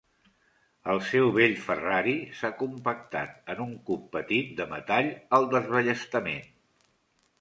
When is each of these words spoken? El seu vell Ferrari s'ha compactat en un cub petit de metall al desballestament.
El 0.93 1.01
seu 1.09 1.27
vell 1.35 1.51
Ferrari 1.65 2.15
s'ha 2.39 2.51
compactat 2.63 3.53
en 3.55 3.61
un 3.69 3.77
cub 3.91 4.09
petit 4.17 4.51
de 4.61 4.67
metall 4.75 5.15
al 5.39 5.47
desballestament. 5.53 6.53